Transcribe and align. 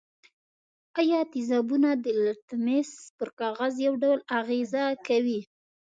آیا 0.99 1.19
تیزابونه 1.31 1.89
د 2.03 2.05
لتمس 2.23 2.89
پر 3.17 3.29
کاغذ 3.39 3.73
یو 3.87 3.93
ډول 4.03 4.19
اغیزه 4.39 4.83
کوي؟ 5.07 5.39